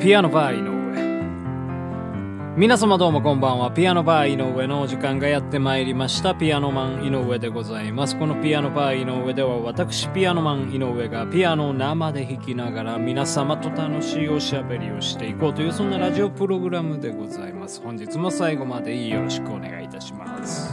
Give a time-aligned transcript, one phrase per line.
[0.00, 2.56] ピアノバー井上。
[2.56, 3.70] 皆様どうもこんばんは。
[3.70, 6.34] ピアノバー井上のお時間がやってまいりました。
[6.34, 8.18] ピアノマン井上でございます。
[8.18, 17.82] このピアノバー井上では私ピアノマン井上がピアノを生で弾きながら皆様と楽しいおしゃべりをしていこうというそんなラジオプログラムでございます。
[17.82, 20.72] 本日も最後までよろしくお願いいたします。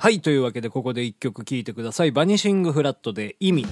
[0.00, 2.10] はいというわけでここで一曲聴いてください。
[2.10, 3.66] バニシングフラットで意味。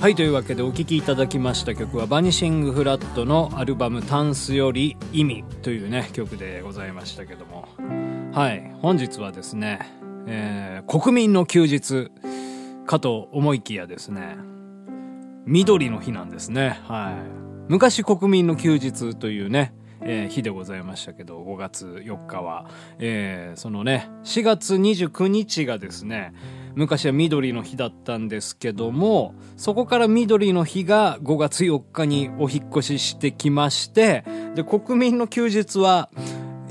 [0.00, 7.68] はいというわけでお聴きいただきました曲はバニシングフラットのアルバム「タンスより意味」というね曲でございましたけども。
[8.32, 9.80] はい本日はですね、
[10.26, 12.10] えー国民の休日
[12.86, 14.36] かと思いきやですね
[15.44, 16.80] 緑の日なんですね。
[16.88, 17.14] はい。
[17.68, 26.32] 昔国民の休日というねえー日でございましたけど5月4日は、えーそのね4月29日がですね
[26.74, 36.10] 昔は緑の日だったんですけどもそこから緑の日が5月4日にお引越ししてきましてで国民の休日は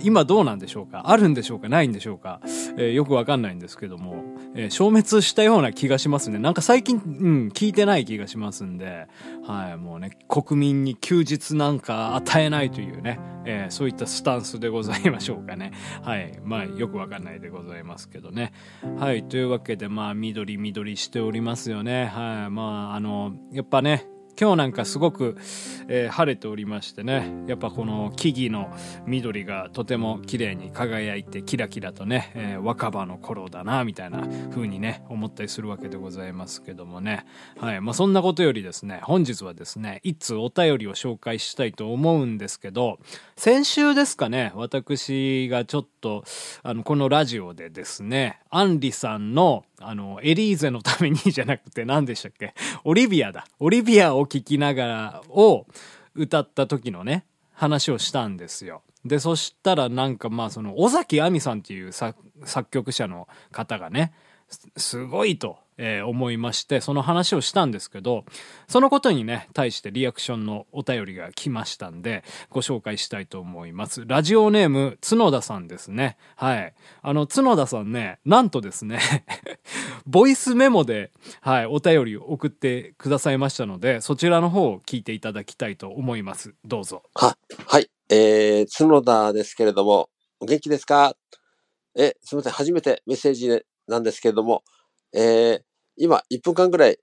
[0.04, 1.04] 今どうなんでしょうか？
[1.06, 1.70] あるんでしょうか？
[1.70, 2.42] ないんでしょうか、
[2.78, 4.24] えーよくわかんないんですけども、
[4.56, 6.40] えー消滅したような気がしますね。
[6.40, 9.08] なんか最近、うん、聞いてない気がしますんで、
[9.46, 15.72] はい、もうね、国民に休日なんか与えないというね、えーそういったスタンスでございましょうかね。
[16.02, 18.54] はい、まあよくわかんないでございますけどね。
[18.98, 22.06] はい、というわけで、まあ緑緑しておりますよね。
[22.06, 24.08] はい、まああの、やっぱね、
[24.40, 25.38] 今日なんかすごく、
[25.88, 37.26] えー晴れておりましてねやっぱこの木々の緑がとても綺麗に輝いてキラキラとね、えー若葉の頃だなみたいな風にね思ったりするわけでございますけどもね。
[37.60, 43.00] はいまあそんなことよりですね本日はですね一通お便りを紹介したいと思うんですけど
[43.36, 46.24] 先週ですかね私がちょっと
[46.64, 52.54] あのこのラジオでですねアンリさんのあのエリーゼのためにじゃなくて何でしたっけ？
[52.84, 53.46] オリビアだ。
[53.60, 55.66] オリビアを聴きながらを
[56.16, 58.82] 歌った時のね話をしたんですよ。
[59.06, 62.16] でそしたらなんかまあその尾崎亜美さんっていう作
[62.70, 64.14] 曲者の方がね
[64.78, 68.26] すごいと、えー思いましてその話をしたんですけど
[68.68, 74.04] そのことにね対してリアクションのお便りが来ましたんでご紹介したいと思います。
[74.06, 76.18] ラジオネーム角田さんですね。
[76.36, 76.74] はい。
[77.02, 79.00] あの角田さんねなんとですね
[80.06, 81.12] ボイスメモで、
[81.42, 86.56] はい、お便りを送ってくださいましたのでそちらの方を聞いていただきたいと思います。
[86.66, 87.04] どうぞ。
[87.14, 87.38] は、
[87.68, 87.90] はい。
[88.10, 91.16] えー、角田ですけれども、お元気ですか？
[91.96, 92.54] え、すみません。
[92.54, 94.64] 初めてメッセージでなんですけれども、
[95.14, 95.62] えー、
[95.98, 96.98] 今、1分間ぐらい、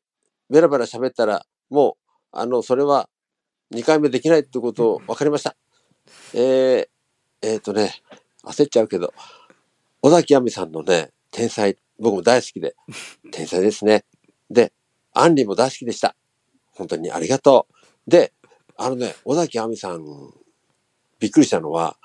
[0.48, 3.08] ベラベラ喋ったら、もう、あの、それは、
[3.72, 5.56] 2回目できないってことを分かりました。
[6.32, 6.88] えー、
[7.42, 7.92] えーとね、
[8.44, 9.12] 焦っちゃうけど、
[10.00, 12.76] 小崎亜美さんのね、天才、僕も大好きで、
[13.32, 14.04] 天才ですね。
[14.48, 14.72] で、
[15.12, 16.14] アンリも大好きでした。
[16.72, 17.66] 本当にありがと
[18.06, 18.10] う。
[18.10, 18.32] で、
[18.76, 20.04] あのね、小崎亜美さん、
[21.18, 21.96] びっくりしたのは、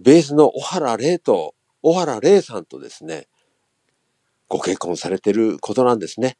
[0.00, 3.28] ベースの小原玲と、小原玲さんとですね、
[4.54, 6.36] ご結婚されてることなんですね。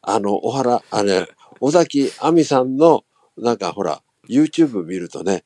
[0.00, 1.28] あの、小原、あれ、
[1.60, 3.04] 尾崎亜美さんの、
[3.38, 5.44] なんかほら、YouTube 見るとね、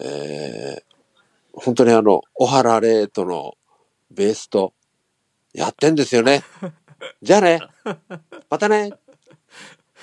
[0.00, 0.82] えー、
[1.54, 3.54] 本当にあの、小原玲との
[4.10, 4.74] ベースと、
[5.54, 6.42] やってんですよね。
[7.22, 7.60] じゃあね。
[8.50, 8.92] またね。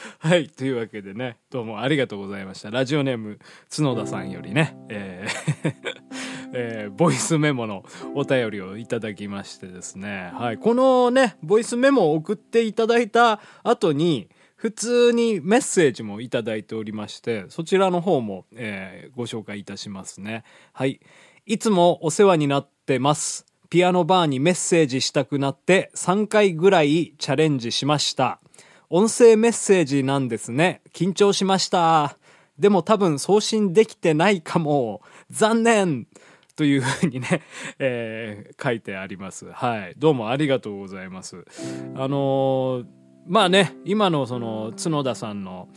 [0.20, 0.50] はい。
[0.50, 2.72] というわけでね、どうもありがとうございました。
[2.72, 3.40] ラジオネーム、
[3.76, 5.74] 角田さんよりね、えー
[6.54, 10.58] えーボイスメモのお便りをいただきましてですね、はい。
[10.58, 20.44] このね、ボイスメモを送っていただいた後に、普通にメッセージもいただいておりまして、そちらの方も、えーご紹介いたしますね。
[20.74, 21.00] はい。
[21.46, 23.46] いつもお世話になってます。
[23.70, 28.41] ピアノバーにメッセージしたくなって3回ぐらいチャレンジしました。
[28.94, 30.82] 音声メッセージなんですね。
[30.92, 32.18] 緊張しました。
[32.60, 35.02] でも多分送信できてないかも。
[35.30, 36.08] 残念
[36.58, 37.42] というふうにね、
[37.80, 39.50] えー書いてあります。
[39.50, 39.94] はい。
[39.98, 41.46] どうもありがとうございます。
[41.96, 42.86] あのー
[43.28, 45.70] まあね、今のその角田さんの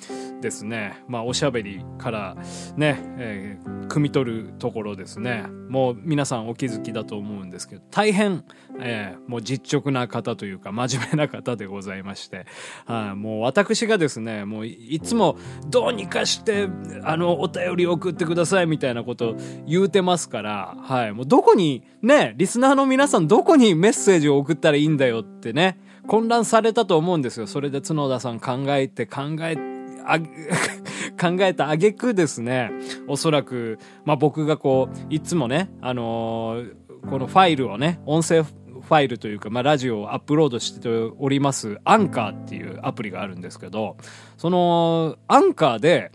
[0.44, 2.36] ですね、まあおしゃべりから
[2.76, 5.44] ね、えー汲み取るところですね。
[5.68, 8.44] もう皆さんお気づきだと思うんですけど、大変、
[8.80, 12.46] えーもう実直な方というか真面目な方でございまして、
[12.84, 15.38] はい、もう私がですね、もういつも
[15.68, 16.68] どうにかして、
[17.02, 19.36] あの、お便り送ってくださいみたいなこと
[19.66, 27.46] 言うてますから、はい、もうどこに、ね、リスナーの皆さんどこにメッセージを送ったらいいんだよってね、混乱されたと思うんですよ。
[27.46, 29.56] それで角田さん考えて考え
[30.04, 30.18] あ
[31.20, 32.70] 考えた挙句ですね、
[33.08, 43.96] おそらく、まあ、僕がこう、いつもね、あのーこのファイルをね、音声ファイルというか、まあ、ラジオをアップロードしております、アンカーっていうアプリがあるんですけど、
[44.36, 46.12] その、アンカーで、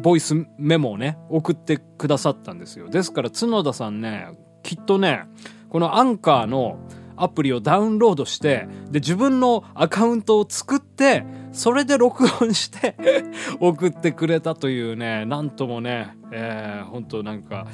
[0.00, 2.88] ボイスメモをね、送ってくださったんですよ。
[2.88, 4.28] ですから、角田さんね、
[4.62, 5.24] きっとね、
[5.68, 6.78] このアンカーの
[7.16, 12.96] アプリをダウンロードして、で、自分のアカウントを作って、それで録音して
[13.60, 17.66] 送ってくれたというね、なんともね、えー、本当なんか、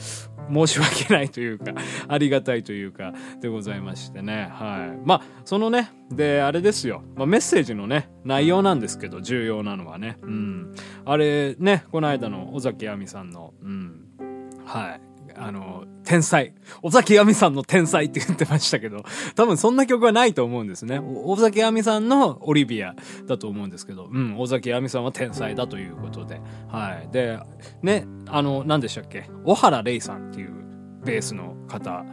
[0.52, 1.72] 申し訳ないというか、
[2.08, 4.48] ありがたいというか、でございましてね。
[4.52, 4.98] はい。
[5.06, 7.02] まあ、そのね、で、あれですよ。
[7.14, 10.18] まあ、メッセージのね、内容なんですけど、重要なのはね。
[10.22, 10.74] うん。
[11.04, 14.04] あれ、ね、この間の尾崎亜美さんの、うん。
[14.64, 15.07] はい。
[15.36, 16.54] あの、天才。
[16.82, 19.04] 尾崎亜美さんの天才って言ってましたけど、
[19.34, 21.00] 多分そんな曲はないと思うんですね。
[21.00, 22.94] 尾崎亜美さんのオリビア
[23.26, 26.40] だと思うんですけど、うん、尾崎亜美さんは天才だということで。
[26.68, 27.08] はい。
[27.12, 27.38] で、
[27.82, 29.28] ね、あの、何でしたっけ？
[29.44, 30.52] 小原玲さんっていう
[31.04, 32.04] ベースの方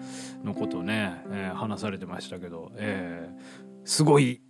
[0.44, 4.42] のことね、えー話されてましたけど、えーすごい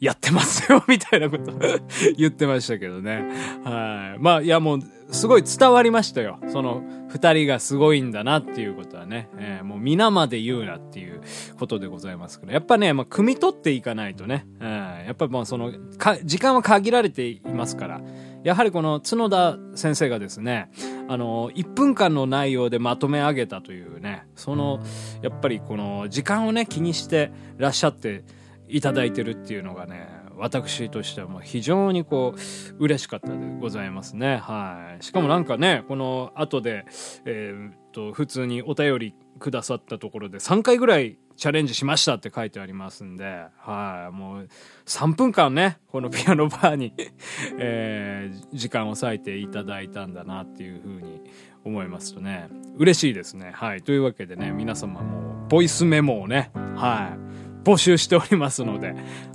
[0.00, 1.52] やってますよ、みたいなこと
[2.16, 3.22] 言ってましたけどね。
[3.64, 4.18] はい。
[4.18, 4.80] まあ、いやもう、
[5.10, 6.38] すごい伝わりましたよ。
[6.48, 9.28] その、二人がすごいんだなっていうことはね。
[9.36, 11.20] えーもう皆まで言うなっていう
[11.58, 12.52] ことでございますから。
[12.54, 14.46] やっぱね、まあ、汲み取っていかないとね。
[14.58, 14.68] うん。
[14.68, 18.00] やっぱりもうその、か、時間は限られていますから。
[18.42, 20.70] やはりこの角田先生がですね、
[21.08, 24.80] あの、1分間の内容でまとめ上げたというね、その、
[25.22, 28.24] やっぱりこの時間をね、気にしてらっしゃって
[28.70, 34.38] いただいてるっていうのがね、私としてはもう非常にこう、嬉しかったでございますね。
[34.38, 35.04] はい。
[35.04, 36.86] しかもなんかね、この後で、
[37.26, 43.24] えーっと、普通にお便りくださったところで3回ぐらいチャレンジしましたって書いてありますんで、
[43.58, 44.16] はい。
[44.16, 44.48] もう
[44.86, 46.94] 3分間ね、このピアノバーに、
[47.58, 51.22] えー時間を割いていただいたんだなっていうふうに
[51.64, 53.52] 思いますとね、嬉しいですね。
[53.54, 53.82] はい。
[53.82, 57.29] というわけでね、皆様もボイスメモをね、はい。
[57.64, 58.94] 募集しておりますので、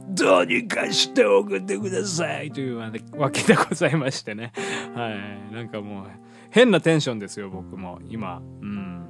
[0.10, 4.51] どうにかして送ってくださいというわけでございましてね。
[4.95, 5.54] はい。
[5.54, 6.06] なんかもう、
[6.50, 8.00] 変なテンションですよ、僕も。
[8.10, 8.42] 今。
[8.62, 9.06] うん。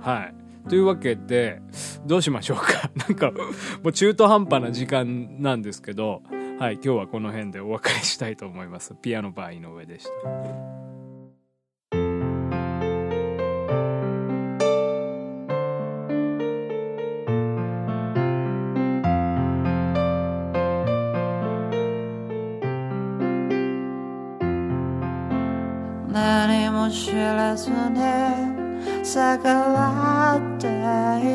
[0.00, 0.68] はい。
[0.68, 1.60] というわけで、
[2.06, 2.90] どうしましょうか。
[3.08, 3.30] なんか、
[3.82, 6.22] もう中途半端な時間なんですけど、
[6.58, 6.74] はい。
[6.74, 8.94] 今日はこの辺でお別れしたいと思います。
[9.00, 10.87] ピアノバー井上でした。
[26.88, 28.00] も知らずに
[29.04, 30.66] 逆らって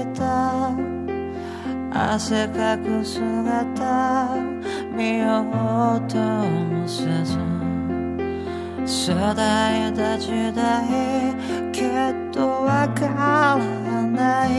[0.01, 0.73] いた
[1.91, 4.35] 汗かく姿
[4.91, 7.37] 見ようともせず
[8.85, 11.35] 世代だ時代
[11.71, 11.85] きっ
[12.31, 13.57] とわから
[14.07, 14.49] ない。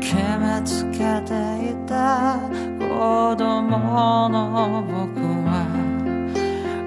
[0.00, 1.34] 決めつけて
[1.70, 2.38] いた
[2.78, 5.66] 子供の僕は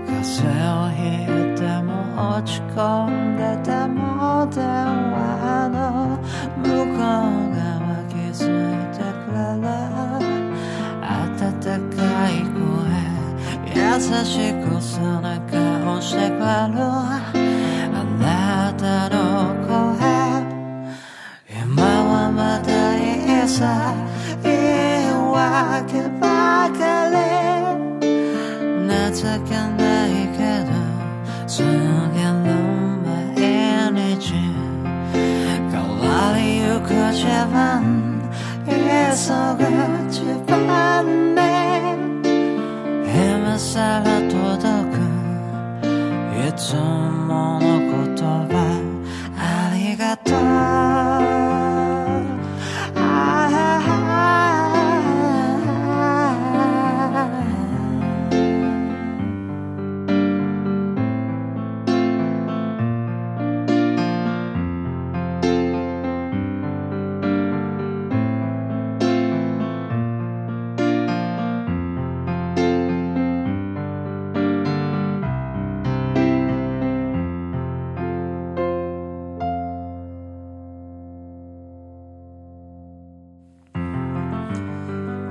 [0.08, 0.50] 風邪
[0.84, 1.47] をひいて
[2.38, 5.76] 落ち込んでても電話の
[6.62, 9.66] 向こう側気づいてくれる。
[11.02, 11.26] 温
[11.96, 11.98] か
[12.30, 12.62] い声
[13.74, 13.82] 優
[14.24, 15.58] しく背中
[15.92, 16.46] をしてくれる。
[16.46, 19.18] あなたの
[19.66, 19.74] 声
[21.50, 23.96] 今はまだいいさ。
[24.44, 24.54] 言
[25.08, 27.16] い訳ばかり。
[29.12, 30.78] 情けないけど
[31.48, 31.64] 過
[36.88, 38.22] りゆく自分
[38.66, 38.74] 急
[39.58, 39.62] ぐ
[40.08, 41.42] 自分に
[43.06, 44.38] 今今さら届
[44.92, 45.00] く
[46.48, 48.54] いつもの言葉
[49.38, 50.67] ありがとう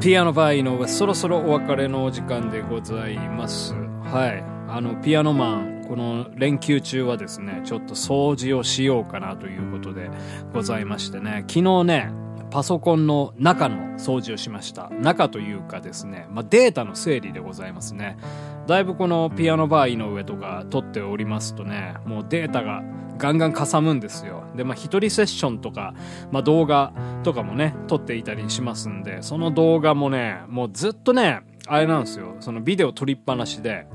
[0.07, 3.75] ピアノバー井上そろそろお別れのお時間でございます。
[3.75, 4.45] はい。
[4.69, 10.09] あのピアノマンこの連休中はですねちょっと掃除をしようかなということで
[10.53, 11.45] ございましてね。
[11.49, 12.13] 昨日ね
[12.53, 14.91] パソコンの中の掃除をしました。
[14.91, 18.17] 中というかですね、まあ、データの整理でございますね。
[18.67, 22.83] だいぶこのピアノバー井上とか撮っておりますとねもうデータが
[23.19, 24.45] ガンガンかさむんですよ。
[24.57, 25.95] でまあ一人セッションとか、
[26.31, 26.93] まあ、動画
[27.23, 32.37] とかもね撮っていたりしますんでその動画もねもうずっとねあれなんですよ。
[32.41, 33.87] そのビデオ撮りっぱなしで。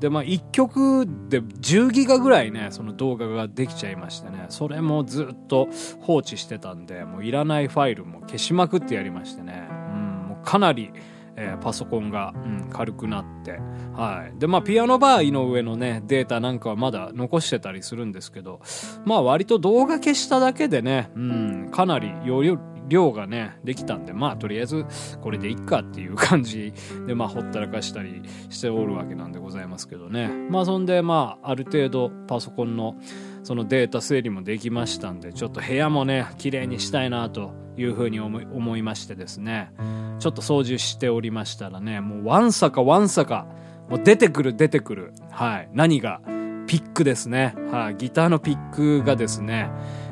[0.00, 4.46] でまあ1曲で10ギガぐらいねその動画ができちゃいましてね。
[4.48, 5.68] それもずっと
[6.00, 10.90] 放置してたんでもういらないファイルも消しまくってやりましてね、うん、もうかなり
[11.40, 13.58] えー、パソコンが、うん、軽くなって、
[13.94, 14.38] はい。
[14.38, 18.60] で、まあ、ピアノバー井上のね、データなんかはまだ残してたりするんですけど、
[19.06, 24.84] まあ、割と動画消しただけでね、うん、かなり容量、量がね、できたんで、まあ、とりあえず、
[25.22, 26.74] これでいっかっていう感じ
[27.06, 28.20] で、 まあ、ほったらかしたり
[28.50, 30.28] しておるわけなんでございますけどね。
[30.50, 32.96] まあ、そんで、まあ、ある程度、パソコンの、
[33.44, 39.72] そのデータ整理もできましたんで、ちょっと部屋もね、綺麗にしたいなというふうに思いましてですね、
[40.18, 43.46] ちょっと掃除しておりましたらね、もうわんさかわんさか、
[43.88, 45.12] もう出てくる出てくる。
[45.30, 45.70] はい。
[45.72, 46.20] 何が？
[46.66, 47.54] ピックですね。
[47.72, 47.96] はい。
[47.96, 49.70] ギターのピックがですね、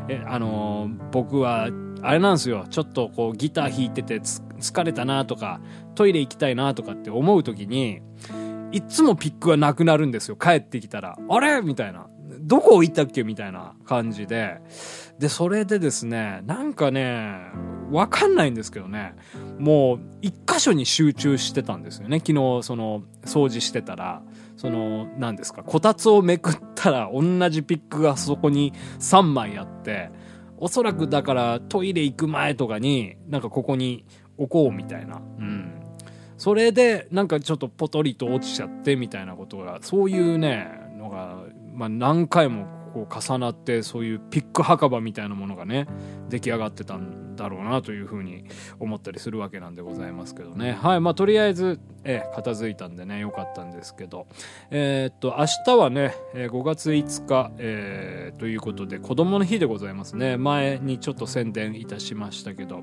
[0.09, 1.69] え、あのー、僕は、
[2.03, 2.67] あれなんですよ。
[2.71, 5.61] ちょっとこうギター弾いてて疲れたなとか、
[5.95, 8.01] トイレ行きたいなとかって思う時に、
[8.73, 10.37] いっつもピックがなくなるんですよ。
[10.37, 11.17] 帰ってきたら。
[11.29, 11.61] あれ？
[11.61, 12.07] みたいな。
[12.41, 14.61] どこ置いたっけみたいな感じで。
[15.19, 17.39] で、それでですね、なんかね、
[17.91, 19.15] わかんないんですけどね、
[19.59, 22.19] もう一箇所に集中してたんですよね。
[22.19, 24.23] 昨日、その、掃除してたら、
[24.57, 30.11] その、何ですか、こたつをめくったら同じピックがそこに3枚あって、
[30.59, 34.05] おそらくだからトイレ行く前とかに、なんかここに
[34.37, 35.23] 置こうみたいな。
[35.39, 35.73] うん。
[36.37, 40.88] それで、なんかちょっとポトリと落ちちゃってみたいなことが、そういうね、
[41.79, 45.87] まあ何回もこう重なってそういうピック墓場みたいなものがね
[46.29, 48.45] 出来上がってたんだろうなというふうに
[48.81, 50.73] 思ったりするわけなんでございますけどね。
[50.73, 54.27] はいまあとりあえず、え片付いたんでねよかったんですけど。
[54.71, 60.37] えー、っと明日はね5月5日、えー、ということで子供の日でございますね。
[60.37, 62.83] 前にちょっと宣伝いたしましたけど。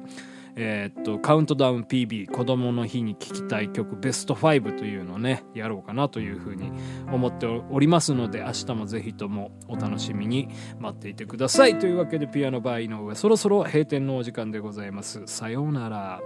[0.57, 6.71] えー、っと、カウントダウン PB、子供の日に聴きたい曲ベスト5というのをね、やろうかなというふうに
[7.11, 10.47] 思っておりますので、明日もぜひともお楽しみに
[10.79, 11.77] 待っていてください。
[11.77, 15.23] というわけで、ピアノバー井上、そろそろ閉店のお時間でございます。
[15.25, 16.21] さようなら。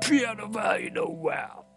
[0.00, 1.69] ピアノバー井上。